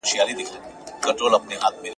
[0.03, 0.45] که وخت وي،
[1.03, 1.83] کتاب وليکم!!!!